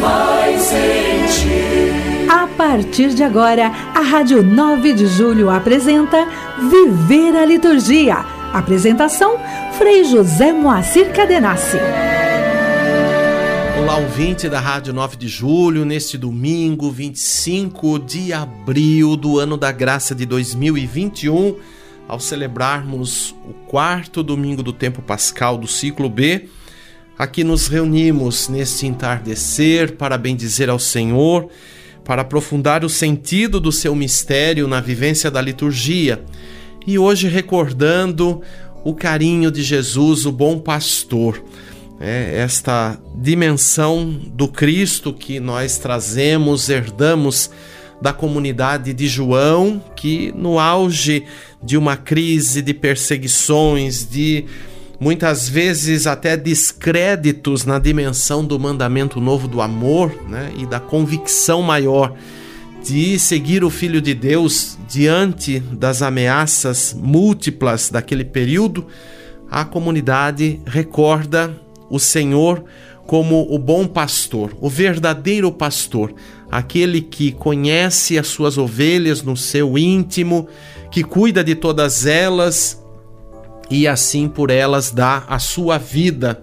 [0.00, 2.30] mais em ti.
[2.30, 6.26] A partir de agora, a Rádio 9 de Julho apresenta
[6.70, 8.24] Viver a Liturgia.
[8.52, 9.38] Apresentação,
[9.76, 11.76] Frei José Moacir Cadenassi.
[13.78, 19.70] Olá, ouvinte da Rádio 9 de Julho, neste domingo, 25 de abril do ano da
[19.70, 21.56] graça de 2021,
[22.08, 26.48] ao celebrarmos o quarto domingo do tempo pascal do ciclo B,
[27.18, 31.48] aqui nos reunimos neste entardecer para bendizer ao Senhor,
[32.04, 36.24] para aprofundar o sentido do seu mistério na vivência da liturgia.
[36.86, 38.42] E hoje recordando
[38.84, 41.42] o carinho de Jesus, o bom pastor.
[41.98, 47.50] É, esta dimensão do Cristo que nós trazemos, herdamos
[48.02, 51.24] da comunidade de João, que no auge
[51.62, 54.44] de uma crise de perseguições, de
[55.04, 61.60] muitas vezes até descréditos na dimensão do mandamento novo do amor né, e da convicção
[61.60, 62.14] maior
[62.82, 68.86] de seguir o Filho de Deus diante das ameaças múltiplas daquele período,
[69.50, 71.54] a comunidade recorda
[71.90, 72.64] o Senhor
[73.06, 76.14] como o bom pastor, o verdadeiro pastor,
[76.50, 80.48] aquele que conhece as suas ovelhas no seu íntimo,
[80.90, 82.82] que cuida de todas elas
[83.70, 86.42] e assim por elas dá a sua vida.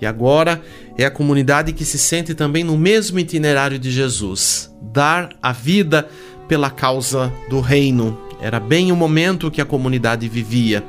[0.00, 0.60] E agora
[0.98, 6.08] é a comunidade que se sente também no mesmo itinerário de Jesus, dar a vida
[6.48, 8.18] pela causa do reino.
[8.40, 10.84] Era bem o momento que a comunidade vivia.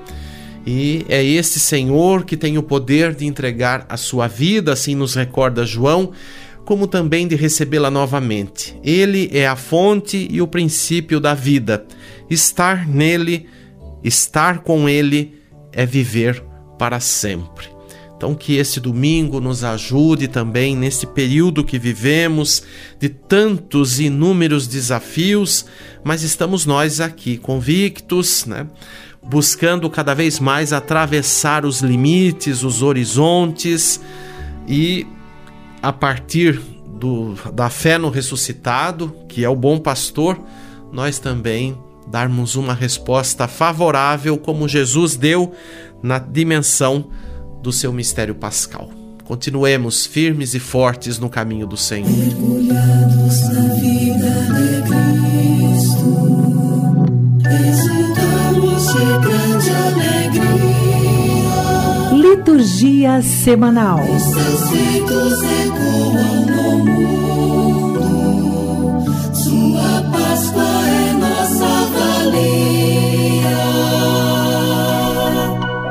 [0.65, 5.13] E é esse Senhor que tem o poder de entregar a sua vida, assim nos
[5.13, 6.11] recorda João,
[6.65, 8.75] como também de recebê-la novamente.
[8.83, 11.85] Ele é a fonte e o princípio da vida.
[12.29, 13.47] Estar nele,
[14.03, 15.42] estar com ele,
[15.73, 16.43] é viver
[16.77, 17.67] para sempre.
[18.15, 22.63] Então, que esse domingo nos ajude também nesse período que vivemos,
[22.97, 25.65] de tantos inúmeros desafios,
[26.03, 28.65] mas estamos nós aqui convictos, né?
[29.21, 33.99] buscando cada vez mais atravessar os limites, os horizontes
[34.67, 35.07] e
[35.81, 36.59] a partir
[36.99, 40.39] do, da fé no ressuscitado, que é o bom pastor,
[40.91, 41.77] nós também
[42.07, 45.53] darmos uma resposta favorável como Jesus deu
[46.01, 47.09] na dimensão
[47.61, 48.89] do seu mistério pascal.
[49.23, 52.09] Continuemos firmes e fortes no caminho do Senhor.
[52.09, 56.13] Mergulhados na vida de Cristo,
[59.21, 60.43] grande alegria.
[62.11, 63.99] Liturgia semanal.
[64.03, 67.32] Os seus feitos ecoam no mundo.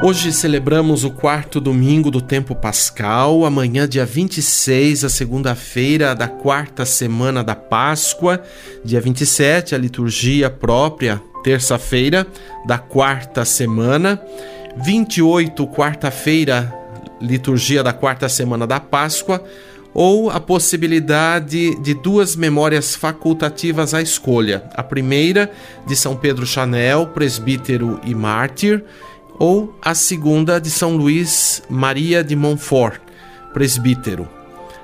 [0.04, 6.84] Hoje celebramos o quarto domingo do tempo pascal, amanhã, dia 26, a segunda-feira da quarta
[6.84, 8.42] semana da Páscoa,
[8.84, 12.26] dia 27, a liturgia própria terça-feira
[12.66, 14.20] da quarta semana,
[14.76, 16.74] 28, quarta-feira,
[17.20, 19.44] liturgia da quarta semana da Páscoa,
[19.94, 24.64] ou a possibilidade de duas memórias facultativas à escolha.
[24.74, 25.48] A primeira,
[25.86, 28.82] de São Pedro Chanel, presbítero e mártir,
[29.42, 33.00] ou a segunda, de São Luís Maria de Montfort,
[33.52, 34.28] presbítero.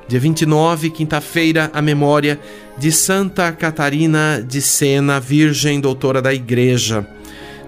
[0.09, 2.41] Dia 29, quinta-feira, a memória
[2.77, 7.07] de Santa Catarina de Sena, Virgem Doutora da Igreja.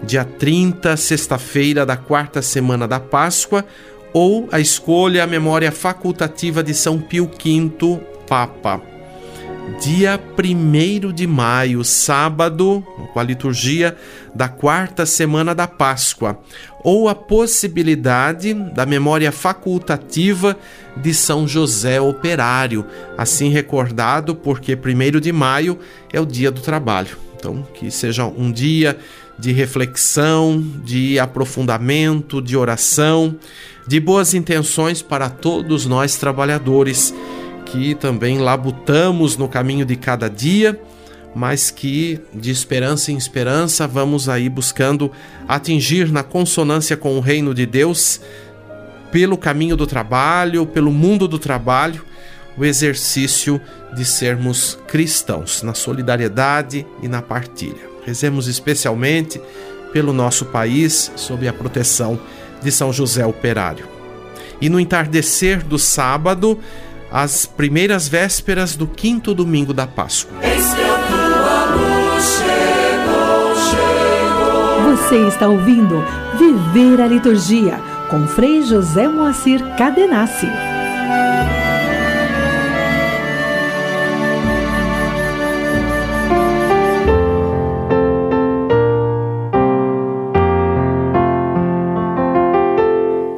[0.03, 3.65] Dia 30, sexta-feira da quarta semana da Páscoa,
[4.13, 8.90] ou a escolha, a memória facultativa de São Pio V, Papa.
[9.81, 13.97] Dia 1 de maio, sábado, com a liturgia
[14.35, 16.39] da quarta semana da Páscoa,
[16.85, 20.57] ou a possibilidade da memória facultativa
[20.97, 22.85] de São José Operário,
[23.17, 25.79] assim recordado porque 1 de maio
[26.13, 27.17] é o dia do trabalho.
[27.37, 28.99] Então, que seja um dia
[29.39, 33.35] de reflexão, de aprofundamento, de oração,
[33.87, 37.15] de boas intenções para todos nós trabalhadores
[37.71, 40.79] que também labutamos no caminho de cada dia
[41.35, 45.11] mas que de esperança em esperança vamos aí buscando
[45.47, 48.21] atingir na consonância com o reino de Deus,
[49.13, 52.05] pelo caminho do trabalho, pelo mundo do trabalho,
[52.57, 53.61] o exercício
[53.95, 57.91] de sermos cristãos, na solidariedade e na partilha.
[58.05, 59.41] Rezemos especialmente
[59.93, 62.21] pelo nosso país, sob a proteção
[62.63, 63.89] de São José Operário.
[64.61, 66.59] E no entardecer do sábado,
[67.11, 70.39] as primeiras vésperas do quinto domingo da Páscoa.
[70.41, 74.97] Tua luz chegou, chegou.
[74.97, 76.05] Você está ouvindo
[76.39, 80.47] Viver a Liturgia com Frei José Moacir Cadenassi.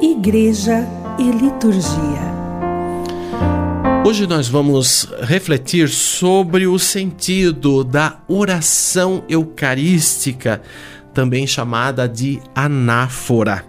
[0.01, 0.87] Igreja
[1.19, 2.32] e Liturgia
[4.05, 10.61] Hoje nós vamos refletir sobre o sentido da oração eucarística,
[11.13, 13.65] também chamada de anáfora.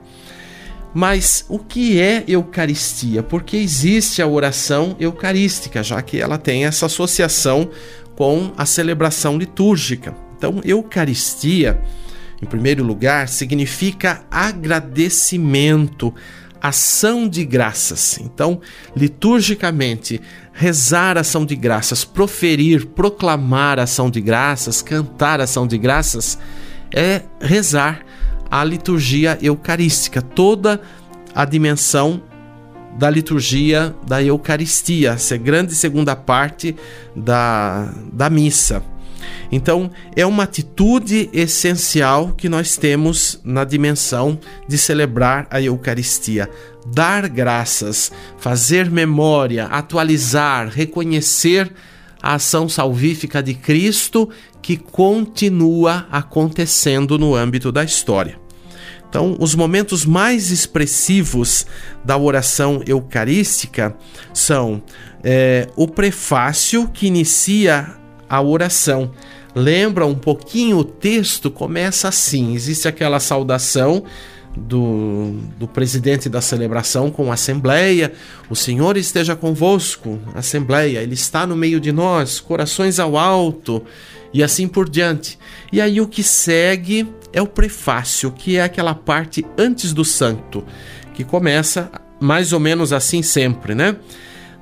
[0.93, 3.23] Mas o que é Eucaristia?
[3.23, 7.71] Porque existe a oração eucarística, já que ela tem essa associação
[8.17, 10.17] com a celebração litúrgica.
[10.37, 11.81] Então, Eucaristia,
[12.43, 16.13] em primeiro lugar, significa agradecimento,
[16.65, 18.19] ação de graças.
[18.19, 18.59] Então,
[18.97, 20.19] liturgicamente,
[20.51, 26.39] rezar ação de graças, proferir, proclamar ação de graças, cantar ação de graças,
[26.91, 28.01] é rezar
[28.51, 30.81] a liturgia eucarística, toda
[31.35, 32.23] a dimensão
[32.97, 36.75] da liturgia da Eucaristia, essa grande segunda parte
[37.15, 38.83] da, da missa.
[39.51, 44.39] Então, é uma atitude essencial que nós temos na dimensão
[44.69, 46.51] de celebrar a Eucaristia.
[46.87, 51.73] Dar graças, fazer memória, atualizar, reconhecer
[52.23, 54.29] a ação salvífica de Cristo
[54.63, 58.39] que continua acontecendo no âmbito da história.
[59.15, 61.67] Então, os momentos mais expressivos
[62.05, 63.97] da oração eucarística
[64.33, 64.83] são
[65.23, 67.95] é, o prefácio que inicia
[68.29, 69.11] a oração.
[69.55, 71.51] Lembra um pouquinho o texto?
[71.51, 74.05] Começa assim: existe aquela saudação
[74.57, 78.13] do, do presidente da celebração com a Assembleia.
[78.49, 83.83] O Senhor esteja convosco, Assembleia, Ele está no meio de nós, corações ao alto,
[84.33, 85.39] e assim por diante.
[85.73, 90.65] E aí o que segue é o prefácio, que é aquela parte antes do santo,
[91.15, 93.97] que começa mais ou menos assim sempre, né?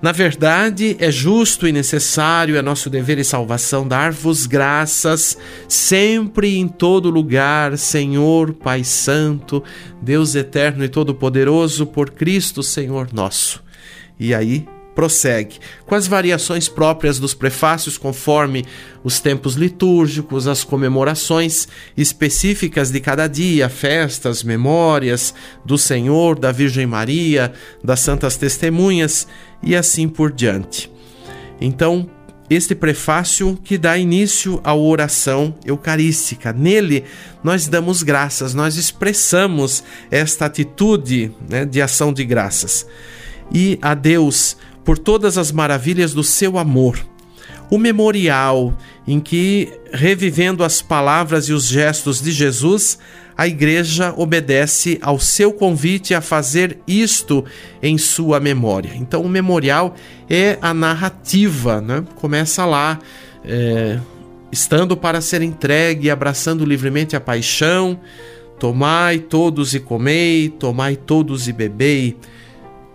[0.02, 5.38] Na verdade, é justo e necessário, é nosso dever e salvação dar-vos graças
[5.68, 9.62] sempre e em todo lugar, Senhor, Pai Santo,
[10.02, 13.62] Deus eterno e todo-poderoso, por Cristo, Senhor nosso.
[14.18, 18.64] E aí prossegue, com as variações próprias dos prefácios, conforme
[19.02, 21.66] os tempos litúrgicos, as comemorações
[21.96, 25.34] específicas de cada dia, festas, memórias
[25.64, 27.52] do Senhor, da Virgem Maria,
[27.82, 29.26] das Santas Testemunhas
[29.62, 30.90] e assim por diante.
[31.60, 32.08] Então,
[32.50, 36.52] este prefácio que dá início à oração eucarística.
[36.52, 37.04] Nele,
[37.42, 42.86] nós damos graças, nós expressamos esta atitude né, de ação de graças.
[43.52, 46.98] E a Deus por todas as maravilhas do seu amor.
[47.70, 48.76] O memorial
[49.06, 52.98] em que, revivendo as palavras e os gestos de Jesus,
[53.36, 57.44] a igreja obedece ao seu convite a fazer isto
[57.82, 58.92] em sua memória.
[58.94, 59.94] Então, o memorial
[60.28, 62.04] é a narrativa, né?
[62.16, 62.98] começa lá,
[63.44, 63.98] é,
[64.50, 67.98] estando para ser entregue, abraçando livremente a paixão.
[68.58, 72.16] Tomai todos e comei, tomai todos e bebei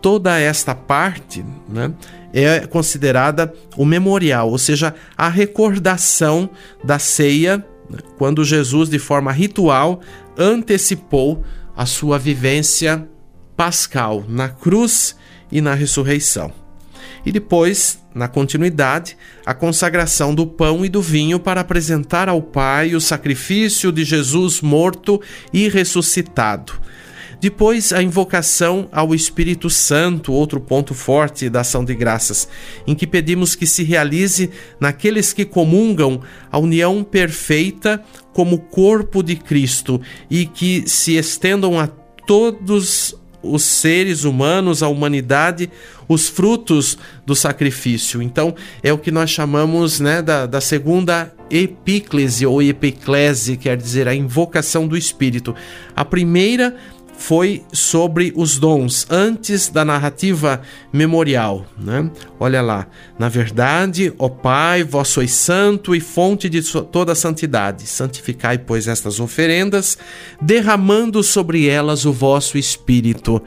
[0.02, 1.92] toda esta parte né,
[2.34, 6.50] é considerada o memorial, ou seja, a recordação
[6.84, 7.66] da ceia,
[8.18, 10.02] quando Jesus, de forma ritual,
[10.38, 11.44] antecipou
[11.76, 13.08] a sua vivência
[13.56, 15.16] pascal na cruz
[15.52, 16.52] e na ressurreição.
[17.26, 22.96] E depois, na continuidade, a consagração do pão e do vinho para apresentar ao Pai
[22.96, 26.87] o sacrifício de Jesus morto e ressuscitado
[27.40, 32.48] depois, a invocação ao Espírito Santo, outro ponto forte da ação de graças,
[32.86, 38.04] em que pedimos que se realize naqueles que comungam a união perfeita
[38.34, 45.70] como corpo de Cristo e que se estendam a todos os seres humanos, a humanidade,
[46.08, 48.22] os frutos do sacrifício.
[48.22, 54.08] Então, é o que nós chamamos né, da, da segunda epíclese ou epiclese, quer dizer,
[54.08, 55.56] a invocação do Espírito.
[55.96, 56.76] A primeira
[57.18, 60.62] foi sobre os dons antes da narrativa
[60.94, 62.10] memorial, né?
[62.40, 62.88] Olha lá,
[63.20, 67.88] na verdade, ó Pai, vós sois santo e fonte de toda santidade.
[67.88, 69.98] Santificai, pois, estas oferendas,
[70.42, 73.42] derramando sobre elas o vosso espírito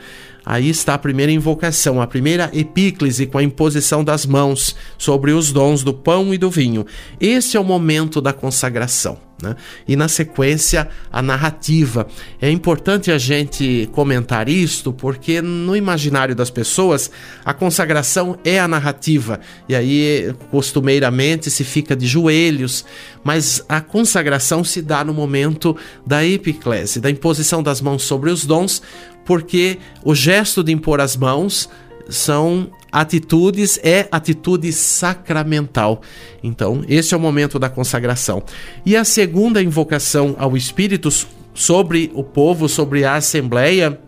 [0.44, 5.52] Aí está a primeira invocação, a primeira epíclise com a imposição das mãos sobre os
[5.52, 6.86] dons do pão e do vinho.
[7.20, 9.29] Esse é o momento da consagração.
[9.42, 9.56] Né?
[9.88, 12.06] E na sequência, a narrativa.
[12.40, 17.10] É importante a gente comentar isto porque no imaginário das pessoas
[17.44, 22.84] a consagração é a narrativa e aí costumeiramente se fica de joelhos,
[23.24, 28.44] mas a consagração se dá no momento da epiclese, da imposição das mãos sobre os
[28.44, 28.82] dons,
[29.24, 31.68] porque o gesto de impor as mãos
[32.10, 36.02] são atitudes, é atitude sacramental.
[36.42, 38.42] Então, esse é o momento da consagração.
[38.84, 41.08] E a segunda invocação ao Espírito
[41.54, 43.98] sobre o povo, sobre a Assembleia,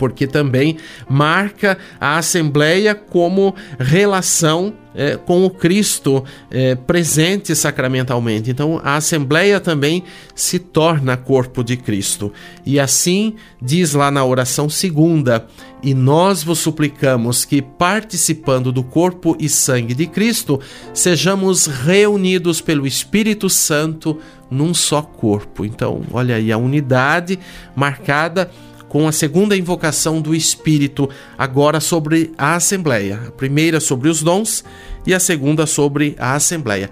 [0.00, 8.50] porque também marca a Assembleia como relação é, com o Cristo é, presente sacramentalmente.
[8.50, 10.02] Então, a Assembleia também
[10.34, 12.32] se torna corpo de Cristo.
[12.64, 15.46] E assim diz lá na oração segunda:
[15.82, 20.58] E nós vos suplicamos que, participando do corpo e sangue de Cristo,
[20.94, 24.18] sejamos reunidos pelo Espírito Santo
[24.50, 25.62] num só corpo.
[25.64, 27.38] Então, olha aí a unidade
[27.76, 28.50] marcada
[28.90, 33.20] com a segunda invocação do Espírito, agora sobre a Assembleia.
[33.28, 34.64] A primeira sobre os dons
[35.06, 36.90] e a segunda sobre a Assembleia.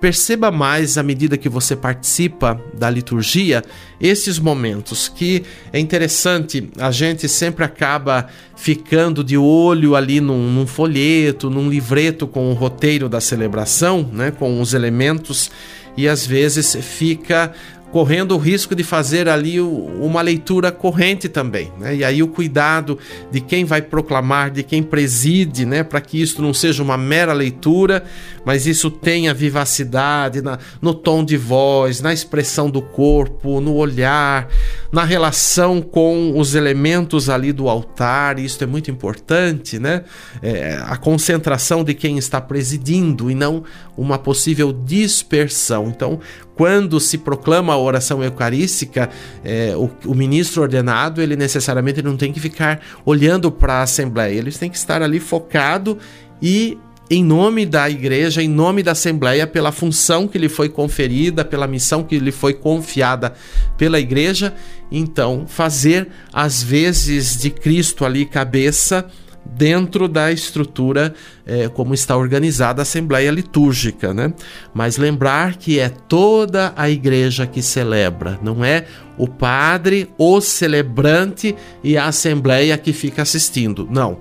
[0.00, 3.62] Perceba mais à medida que você participa da liturgia
[4.00, 10.66] esses momentos que é interessante, a gente sempre acaba ficando de olho ali num, num
[10.66, 15.50] folheto, num livreto com o roteiro da celebração, né, com os elementos
[15.96, 17.52] e às vezes fica
[17.92, 21.70] correndo o risco de fazer ali uma leitura corrente também.
[21.78, 21.96] Né?
[21.96, 22.98] E aí o cuidado
[23.30, 25.84] de quem vai proclamar, de quem preside, né?
[25.84, 28.02] para que isso não seja uma mera leitura,
[28.46, 34.48] mas isso tenha vivacidade na, no tom de voz, na expressão do corpo, no olhar,
[34.90, 38.38] na relação com os elementos ali do altar.
[38.38, 40.04] Isso é muito importante, né?
[40.42, 43.64] É, a concentração de quem está presidindo e não
[43.98, 45.88] uma possível dispersão.
[45.88, 46.18] Então,
[46.54, 49.08] quando se proclama a oração eucarística,
[49.44, 54.38] é, o, o, ministro ordenado, ele necessariamente não tem que ficar olhando para a Assembleia,
[54.38, 55.98] ele tem que estar ali focado
[56.40, 56.78] e
[57.10, 61.66] em nome da igreja, em nome da Assembleia, pela função que lhe foi conferida, pela
[61.66, 63.34] missão que lhe foi confiada
[63.76, 64.54] pela igreja,
[64.90, 69.06] então fazer as vezes de Cristo ali cabeça
[69.44, 74.32] dentro da estrutura é, como está organizada a Assembleia Litúrgica, né?
[74.72, 78.86] Mas lembrar que é toda a igreja que celebra, não é
[79.18, 84.20] o padre, o celebrante e a Assembleia que fica assistindo, não.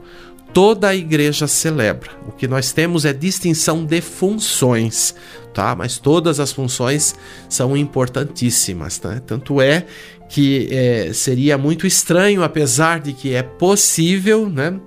[0.54, 2.12] Toda a igreja celebra.
[2.28, 5.16] O que nós temos é distinção de funções,
[5.54, 5.74] tá?
[5.74, 7.16] Mas todas as funções
[7.48, 9.22] são importantíssimas, né?
[9.26, 9.86] Tanto é
[10.32, 14.80] que é, seria muito estranho, apesar de que é possível, né?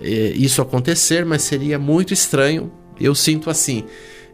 [0.00, 2.72] É, isso acontecer, mas seria muito estranho.
[2.98, 3.84] Eu sinto assim.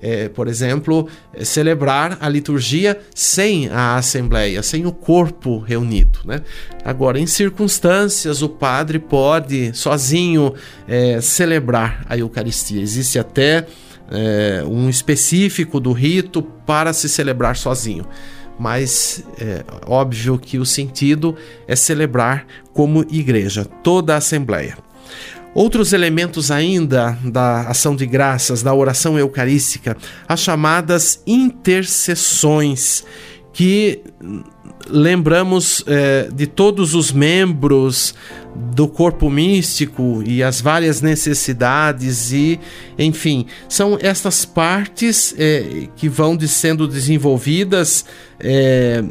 [0.01, 6.21] É, por exemplo, é, celebrar a liturgia sem a assembleia, sem o corpo reunido.
[6.25, 6.43] Né?
[6.85, 10.55] Agora, em circunstâncias, o padre pode sozinho
[10.87, 12.81] é, celebrar a Eucaristia.
[12.81, 13.67] Existe até
[14.11, 18.07] é, um específico do rito para se celebrar sozinho
[18.59, 24.77] mas é óbvio que o sentido é celebrar como igreja, toda a Assembleia.
[25.55, 33.05] Outros elementos ainda da ação de graças, da oração eucarística, as chamadas intercessões,
[33.53, 34.03] que
[34.89, 38.15] lembramos é, de todos os membros
[38.55, 42.61] do corpo místico e as várias necessidades e,
[42.99, 48.05] enfim, são estas partes é, que vão de sendo desenvolvidas
[48.39, 49.03] é,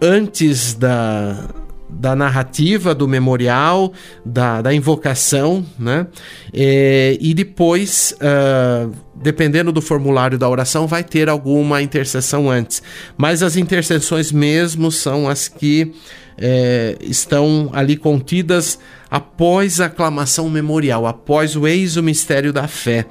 [0.00, 1.48] antes da
[1.88, 3.92] da narrativa, do memorial,
[4.24, 6.06] da, da invocação, né?
[6.52, 12.82] É, e depois, uh, dependendo do formulário da oração, vai ter alguma intercessão antes.
[13.16, 15.94] Mas as intercessões mesmo são as que
[16.36, 18.78] é, estão ali contidas
[19.10, 23.06] após a aclamação memorial, após o eis o mistério da fé.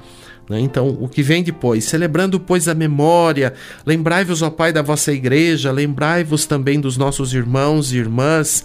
[0.48, 0.60] Né?
[0.60, 1.84] Então, o que vem depois?
[1.84, 3.52] Celebrando, pois, a memória,
[3.84, 8.64] lembrai-vos, ó Pai, da vossa igreja, lembrai-vos também dos nossos irmãos e irmãs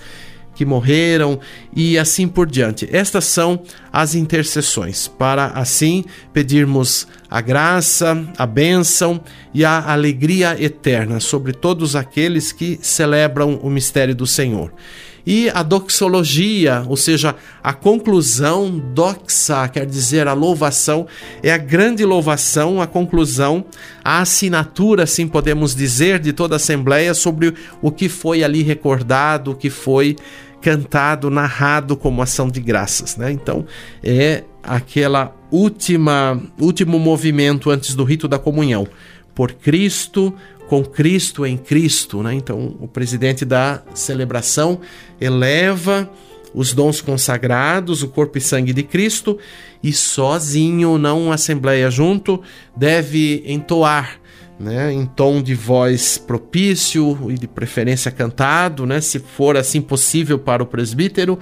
[0.56, 1.40] que morreram
[1.76, 2.88] e assim por diante.
[2.92, 3.62] Estas são
[3.92, 9.20] as intercessões, para assim pedirmos a graça, a bênção
[9.56, 14.72] e a alegria eterna sobre todos aqueles que celebram o mistério do Senhor.
[15.26, 21.08] E a doxologia, ou seja, a conclusão, doxa, quer dizer a louvação,
[21.42, 23.66] é a grande louvação, a conclusão,
[24.06, 29.52] a assinatura, assim podemos dizer, de toda a Assembleia sobre o que foi ali recordado,
[29.52, 30.18] o que foi
[30.64, 33.32] cantado, narrado como ação de graças, né?
[33.32, 33.66] Então,
[34.02, 38.88] é aquela última último movimento antes do rito da comunhão.
[39.36, 40.34] Por Cristo,
[40.70, 42.34] com Cristo em Cristo, né?
[42.34, 44.80] Então, o presidente da celebração
[45.20, 46.10] eleva
[46.54, 49.38] os dons consagrados, o corpo e sangue de Cristo,
[49.84, 52.42] e sozinho, não assembleia junto,
[52.76, 54.23] deve entoar
[54.64, 60.40] né, em tom de voz propício e de preferência cantado, né, se for assim possível
[60.40, 61.38] para o presbítero,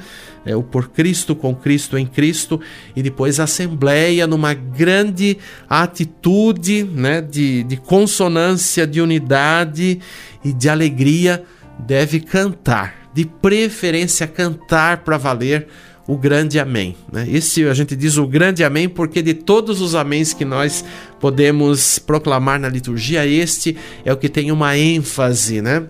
[0.46, 2.60] é, o por Cristo, com Cristo, em Cristo,
[2.96, 5.38] e depois a assembleia numa grande
[5.70, 10.00] atitude né, de, de consonância, de unidade
[10.44, 11.44] e de alegria
[11.80, 15.68] deve cantar de preferência cantar para valer
[16.08, 16.96] o grande amém.
[17.12, 17.28] Né?
[17.30, 20.84] Esse a gente diz o grande amém porque de todos os améns que nós
[21.22, 25.84] podemos proclamar na liturgia, este é o que tem uma ênfase, né?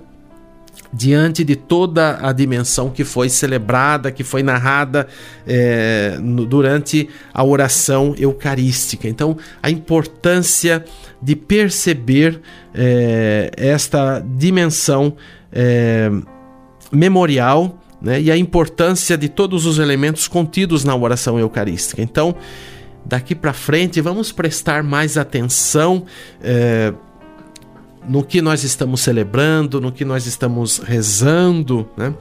[0.93, 5.07] diante de toda a dimensão que foi celebrada, que foi narrada
[5.47, 9.07] é, no, durante a oração eucarística.
[9.07, 10.83] Então, a importância
[11.21, 12.41] de perceber
[12.73, 15.15] é, esta dimensão
[15.51, 16.11] é,
[16.91, 22.01] memorial né, e a importância de todos os elementos contidos na oração eucarística.
[22.01, 22.35] Então,
[23.05, 26.05] daqui para frente, vamos prestar mais atenção
[28.07, 31.87] no que nós estamos celebrando, no que nós estamos rezando.
[31.95, 32.13] Né?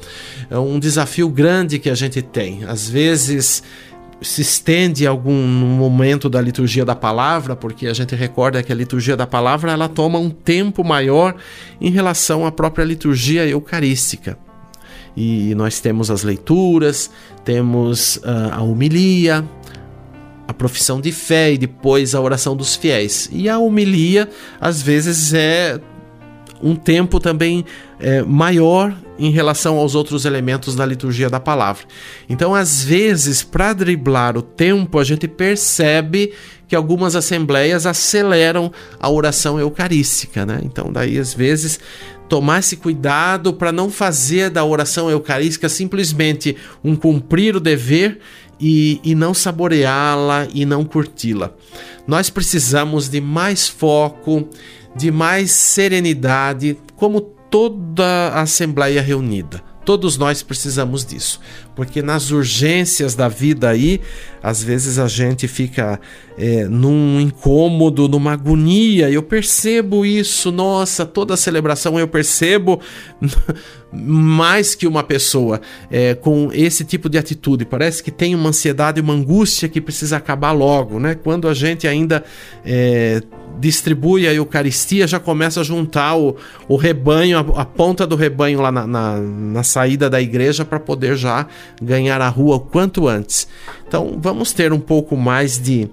[0.51, 2.65] É um desafio grande que a gente tem.
[2.65, 3.63] Às vezes
[4.23, 9.17] se estende algum momento da liturgia da palavra, porque a gente recorda que a liturgia
[9.17, 11.35] da palavra ela toma um tempo maior
[11.81, 14.39] em relação à própria liturgia eucarística.
[15.17, 17.11] E nós temos as leituras,
[17.45, 19.45] temos uh, a homilia,
[20.51, 23.29] a profissão de fé e depois a oração dos fiéis.
[23.33, 24.29] E a homilia,
[24.61, 25.81] às vezes, é
[26.61, 27.65] um tempo também
[28.01, 31.85] é, maior em relação aos outros elementos da liturgia da palavra.
[32.29, 36.33] Então, às vezes, para driblar o tempo, a gente percebe
[36.67, 40.61] que algumas assembleias aceleram a oração eucarística, né?
[40.65, 41.79] Então, daí, às vezes,
[42.29, 48.19] tomar esse cuidado para não fazer da oração eucarística simplesmente um cumprir o dever
[48.61, 51.53] e, e não saboreá-la e não curti-la.
[52.07, 54.49] Nós precisamos de mais foco,
[54.95, 59.63] de mais serenidade, como toda a Assembleia reunida.
[59.85, 61.41] Todos nós precisamos disso,
[61.75, 64.01] porque nas urgências da vida aí,
[64.43, 66.01] às vezes a gente fica
[66.39, 69.11] é, num incômodo, numa agonia.
[69.11, 72.81] Eu percebo isso, nossa, toda celebração eu percebo
[73.93, 77.65] mais que uma pessoa é, com esse tipo de atitude.
[77.65, 81.15] Parece que tem uma ansiedade, uma angústia que precisa acabar logo, né?
[81.15, 82.25] Quando a gente ainda
[82.65, 83.23] é,
[83.59, 88.61] distribui a Eucaristia, já começa a juntar o, o rebanho, a, a ponta do rebanho
[88.61, 91.47] lá na, na, na saída da igreja para poder já
[91.81, 93.49] ganhar a rua o quanto antes.
[93.87, 95.89] Então vamos ter um pouco mais de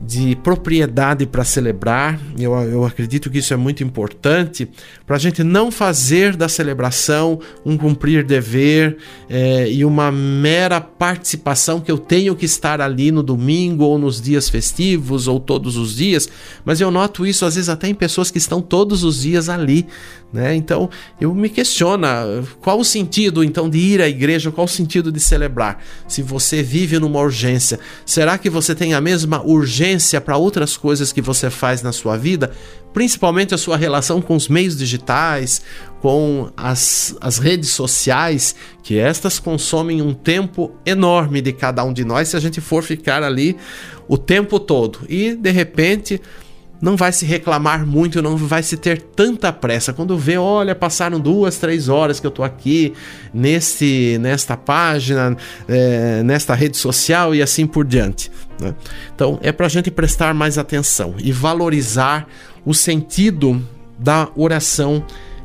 [0.00, 2.20] de propriedade para celebrar.
[2.38, 4.68] Eu, eu acredito que isso é muito importante
[5.06, 11.80] para a gente não fazer da celebração um cumprir dever é, e uma mera participação
[11.80, 15.96] que eu tenho que estar ali no domingo ou nos dias festivos ou todos os
[15.96, 16.28] dias.
[16.64, 19.86] Mas eu noto isso às vezes até em pessoas que estão todos os dias ali.
[20.34, 20.56] Né?
[20.56, 22.04] Então eu me questiono
[22.60, 25.80] qual o sentido então de ir à igreja, qual o sentido de celebrar?
[26.08, 31.12] Se você vive numa urgência, será que você tem a mesma urgência para outras coisas
[31.12, 32.50] que você faz na sua vida?
[32.92, 35.62] Principalmente a sua relação com os meios digitais,
[36.00, 42.04] com as, as redes sociais, que estas consomem um tempo enorme de cada um de
[42.04, 43.56] nós se a gente for ficar ali
[44.08, 44.98] o tempo todo.
[45.08, 46.20] E de repente
[46.84, 49.90] não vai se reclamar muito, não vai se ter tanta pressa.
[49.90, 52.92] Quando vê, olha, passaram duas, três horas que eu estou aqui
[53.32, 55.34] neste, nesta página,
[55.66, 58.30] é, nesta rede social e assim por diante.
[58.60, 58.74] Né?
[59.14, 62.28] Então é para a gente prestar mais atenção e valorizar
[62.66, 63.66] o sentido
[63.98, 65.02] da oração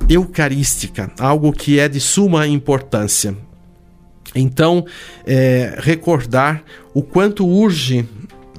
[0.10, 3.34] eucarística, algo que é de suma importância.
[4.36, 4.86] Então,
[5.26, 8.06] é, recordar o quanto urge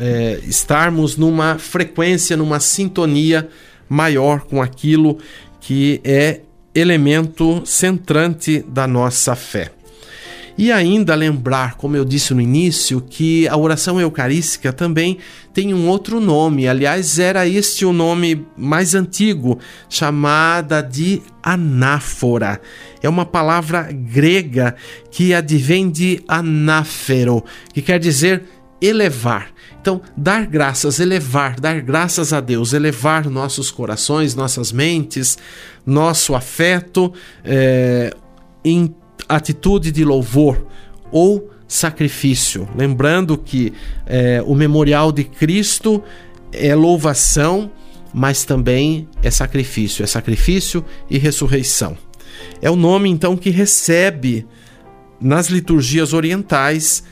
[0.00, 3.48] é, estarmos numa frequência, numa sintonia
[3.88, 5.18] maior com aquilo
[5.60, 6.40] que é
[6.74, 9.72] elemento centrante da nossa fé.
[10.56, 15.16] E ainda lembrar, como eu disse no início, que a oração eucarística também
[15.54, 16.68] tem um outro nome.
[16.68, 19.58] Aliás, era este o nome mais antigo,
[19.88, 22.60] chamada de anáfora.
[23.02, 24.76] É uma palavra grega
[25.10, 28.42] que advém de anáfero, que quer dizer
[28.80, 29.52] elevar.
[29.80, 35.38] Então, dar graças, elevar, dar graças a Deus, elevar nossos corações, nossas mentes,
[35.86, 37.12] nosso afeto
[37.44, 38.14] é,
[38.64, 38.94] em
[39.28, 40.66] atitude de louvor
[41.10, 42.68] ou sacrifício.
[42.76, 43.72] Lembrando que
[44.06, 46.02] é, o memorial de Cristo
[46.52, 47.70] é louvação,
[48.12, 51.96] mas também é sacrifício, é sacrifício e ressurreição.
[52.60, 54.46] É o nome então que recebe
[55.20, 57.04] nas liturgias orientais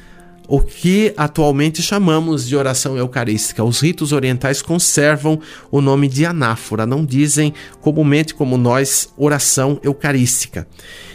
[0.49, 3.63] o que atualmente chamamos de oração eucarística.
[3.63, 5.39] Os ritos orientais conservam
[5.71, 10.67] o nome de anáfora, não dizem comumente como nós oração eucarística.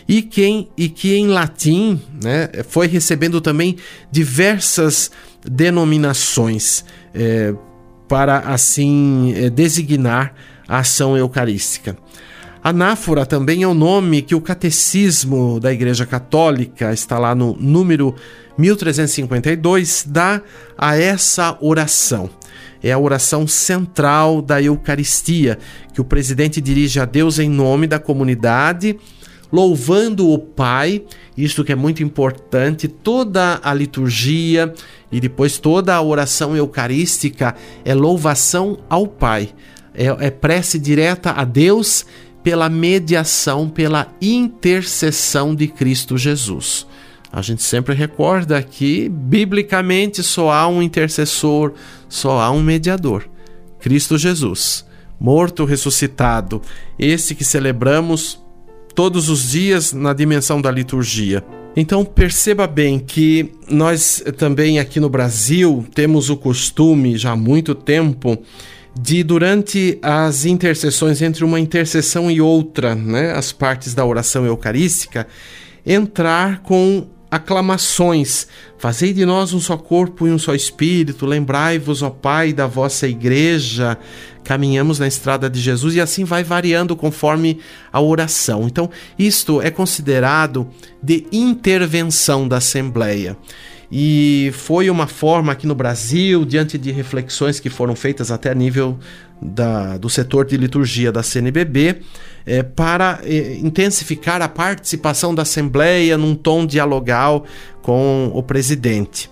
[0.08, 3.78] E, quem, e que em latim né, foi recebendo também
[4.12, 5.10] diversas
[5.44, 7.56] denominações é,
[8.08, 10.36] para assim é, designar
[10.68, 11.98] a ação eucarística.
[12.64, 18.16] Anáfora também é o nome que o catecismo da Igreja Católica, está lá no número
[18.58, 20.42] 1352, dá
[20.78, 22.30] a essa oração.
[22.82, 25.60] É a oração central da Eucaristia,
[25.94, 28.98] que o presidente dirige a Deus em nome da comunidade,
[29.52, 31.04] louvando o Pai,
[31.36, 34.74] isto que é muito importante, toda a liturgia
[35.12, 39.50] e depois toda a oração eucarística é louvação ao Pai,
[39.94, 42.06] é, é prece direta a Deus
[42.44, 46.86] pela mediação, pela intercessão de Cristo Jesus.
[47.32, 51.74] A gente sempre recorda que, biblicamente, só há um intercessor,
[52.08, 53.28] só há um mediador:
[53.80, 54.86] Cristo Jesus,
[55.20, 56.62] morto, ressuscitado,
[57.00, 58.40] esse que celebramos
[58.94, 61.44] todos os dias na dimensão da liturgia.
[61.76, 67.74] Então perceba bem que nós também aqui no Brasil temos o costume já há muito
[67.74, 68.38] tempo
[68.96, 75.28] de durante as intercessões entre uma intercessão e outra, né, as partes da oração eucarística,
[75.86, 78.48] entrar com aclamações.
[78.78, 81.26] Fazei de nós um só corpo e um só espírito.
[81.26, 83.98] Lembrai-vos, ó Pai, da vossa igreja.
[84.44, 87.60] Caminhamos na estrada de Jesus e assim vai variando conforme
[87.92, 88.68] a oração.
[88.68, 90.68] Então, isto é considerado
[91.02, 93.36] de intervenção da Assembleia
[93.96, 98.56] e foi uma forma aqui no Brasil, diante de reflexões que foram feitas até a
[98.56, 98.98] nível
[99.40, 101.98] da, do setor de liturgia da CNBB,
[102.44, 107.46] é, para é, intensificar a participação da Assembleia num tom dialogal
[107.84, 109.30] com o presidente.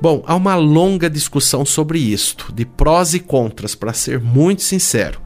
[0.00, 5.20] Bom, há uma longa discussão sobre isto, de prós e contras, para ser muito sincero.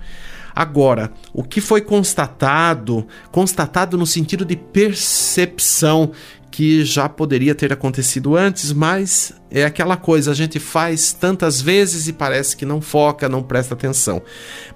[0.53, 6.11] Agora, o que foi constatado, constatado no sentido de percepção
[6.55, 12.07] que já poderia ter acontecido antes, mas é aquela coisa, a gente faz tantas vezes
[12.07, 14.23] e parece que não foca, não presta atenção.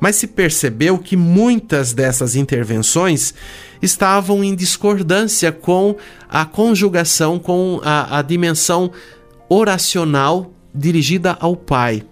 [0.01, 3.33] Mas se percebeu que muitas dessas intervenções
[3.81, 5.95] estavam em discordância com
[6.29, 8.91] a conjugação, com a, a dimensão
[9.49, 12.03] oracional dirigida ao Pai.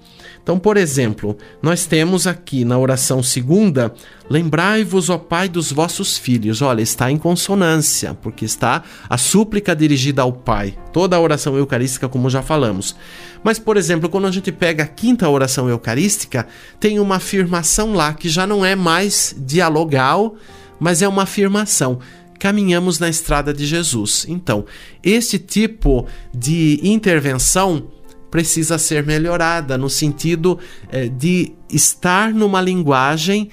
[0.47, 3.93] Então, por exemplo, nós temos aqui na oração segunda,
[4.31, 6.63] lembrai-vos, ó Pai, dos vossos filhos.
[6.63, 10.79] Olha, está em consonância, porque está a súplica dirigida ao Pai.
[10.93, 12.95] Toda a oração eucarística, como já falamos.
[13.43, 16.47] Mas, por exemplo, quando a gente pega a quinta oração eucarística,
[16.79, 20.37] tem uma afirmação lá que já não é mais dialogal,
[20.79, 21.99] mas é uma afirmação
[22.39, 24.27] caminhamos na estrada de Jesus.
[24.29, 24.65] Então,
[25.03, 27.89] este tipo de intervenção
[28.37, 30.59] precisa ser melhorada no sentido
[30.91, 33.49] eh, de estar numa linguagem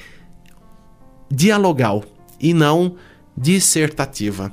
[1.32, 2.04] dialogal
[2.38, 2.96] e não
[3.36, 4.52] dissertativa.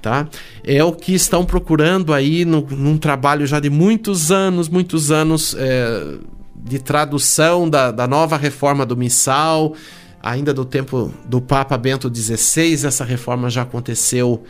[0.00, 0.28] Tá?
[0.62, 5.56] É o que estão procurando aí no, num trabalho já de muitos anos, muitos anos
[5.58, 6.18] é,
[6.54, 9.74] de tradução da, da nova reforma do missal,
[10.22, 12.86] ainda do tempo do Papa Bento XVI.
[12.86, 14.44] Essa reforma já aconteceu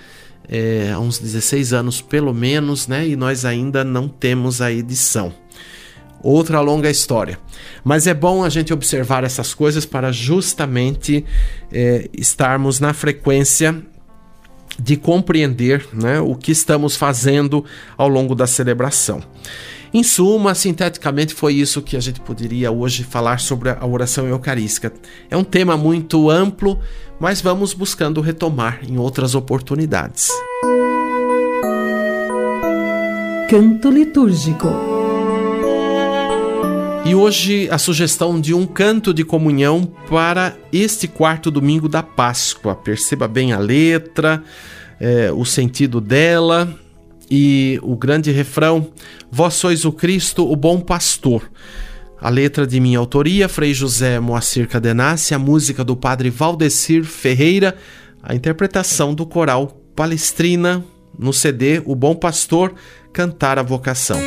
[0.48, 3.06] é, há uns 16 anos pelo menos, né?
[3.06, 5.32] E nós ainda não temos a edição.
[6.22, 7.38] Outra longa história.
[7.84, 11.24] Mas é bom a gente observar essas coisas para justamente
[11.70, 13.80] é, estarmos na frequência
[14.78, 17.64] de compreender né, o que estamos fazendo
[17.96, 19.22] ao longo da celebração.
[19.92, 24.92] Em suma, sinteticamente, foi isso que a gente poderia hoje falar sobre a oração eucarística.
[25.30, 26.78] É um tema muito amplo,
[27.18, 30.28] mas vamos buscando retomar em outras oportunidades.
[33.48, 34.68] Canto litúrgico.
[37.06, 42.74] E hoje a sugestão de um canto de comunhão para este quarto domingo da Páscoa.
[42.74, 44.44] Perceba bem a letra,
[45.00, 46.78] é, o sentido dela
[47.30, 48.88] e o grande refrão:
[49.30, 51.50] Vós sois o Cristo, o bom pastor.
[52.20, 57.76] A letra de minha autoria, Frei José Moacir Cadenassi, a música do padre Valdecir Ferreira,
[58.22, 60.84] a interpretação do coral Palestrina
[61.18, 62.74] no CD O Bom Pastor,
[63.12, 64.18] Cantar a Vocação.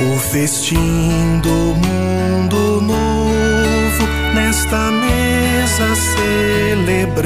[0.00, 7.24] O festim do mundo novo, nesta mesa celebramos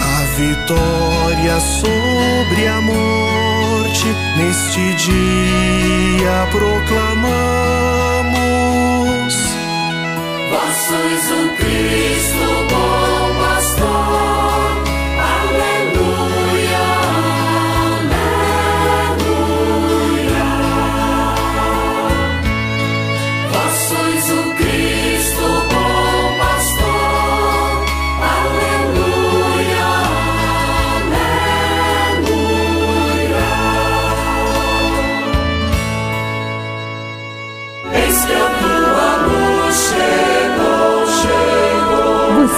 [0.00, 4.06] a vitória sobre a morte,
[4.38, 7.18] neste dia proclamamos.
[10.50, 14.67] Vós sois o Cristo bom pastor.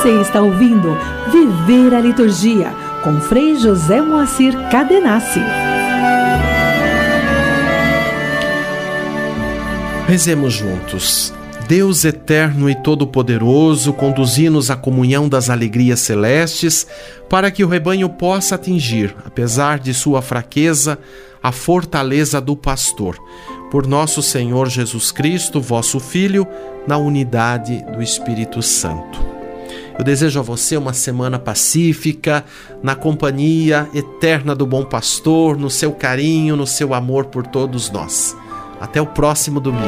[0.01, 0.97] Você está ouvindo
[1.31, 2.73] Viver a Liturgia
[3.05, 5.41] com Frei José Moacir Cadenassi.
[10.09, 11.35] Rezemos juntos.
[11.69, 16.87] Deus eterno e todo-poderoso, conduzi-nos à comunhão das alegrias celestes,
[17.29, 20.99] para que o rebanho possa atingir, apesar de sua fraqueza,
[21.43, 23.19] a fortaleza do pastor.
[23.71, 26.47] Por nosso Senhor Jesus Cristo, vosso Filho,
[26.89, 29.40] na unidade do Espírito Santo.
[30.01, 32.43] Eu desejo a você uma semana pacífica,
[32.83, 38.35] na companhia eterna do bom pastor, no seu carinho, no seu amor por todos nós.
[38.81, 39.85] Até o próximo domingo.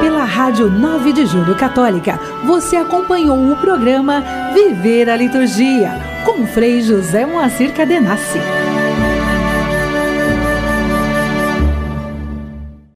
[0.00, 5.90] Pela Rádio 9 de Julho Católica, você acompanhou o programa Viver a Liturgia,
[6.24, 8.40] com Frei José Moacir Cadenassi.